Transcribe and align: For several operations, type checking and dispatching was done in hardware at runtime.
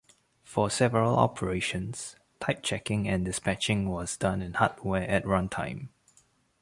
For 0.43 0.71
several 0.71 1.15
operations, 1.15 2.15
type 2.39 2.63
checking 2.63 3.07
and 3.07 3.23
dispatching 3.23 3.87
was 3.87 4.17
done 4.17 4.41
in 4.41 4.53
hardware 4.55 5.07
at 5.07 5.23
runtime. 5.25 5.89